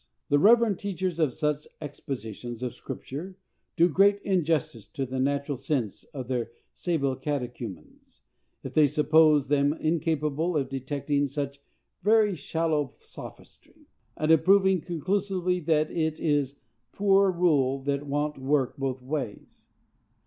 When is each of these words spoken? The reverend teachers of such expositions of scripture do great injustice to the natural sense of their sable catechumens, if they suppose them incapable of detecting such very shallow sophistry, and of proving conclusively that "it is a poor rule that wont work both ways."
The 0.29 0.39
reverend 0.39 0.79
teachers 0.79 1.19
of 1.19 1.31
such 1.31 1.67
expositions 1.79 2.63
of 2.63 2.73
scripture 2.73 3.37
do 3.75 3.87
great 3.87 4.19
injustice 4.23 4.87
to 4.87 5.05
the 5.05 5.19
natural 5.19 5.59
sense 5.59 6.05
of 6.05 6.27
their 6.27 6.49
sable 6.73 7.15
catechumens, 7.15 8.23
if 8.63 8.73
they 8.73 8.87
suppose 8.87 9.47
them 9.47 9.73
incapable 9.73 10.57
of 10.57 10.69
detecting 10.69 11.27
such 11.27 11.61
very 12.01 12.33
shallow 12.35 12.95
sophistry, 12.97 13.85
and 14.17 14.31
of 14.31 14.43
proving 14.43 14.81
conclusively 14.81 15.59
that 15.59 15.91
"it 15.91 16.19
is 16.19 16.53
a 16.53 16.97
poor 16.97 17.29
rule 17.29 17.83
that 17.83 18.07
wont 18.07 18.39
work 18.39 18.77
both 18.77 19.03
ways." 19.03 19.65